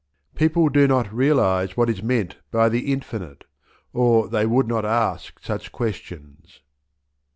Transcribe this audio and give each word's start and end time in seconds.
People 0.33 0.69
do 0.69 0.87
not 0.87 1.13
realize 1.13 1.77
what 1.77 1.87
is 1.87 2.01
meant 2.01 2.37
by 2.49 2.69
"the 2.69 2.91
infinite," 2.91 3.43
or 3.93 4.27
they 4.27 4.47
would 4.47 4.67
not 4.67 4.83
ask 4.83 5.37
such 5.43 5.71
questions. 5.71 6.61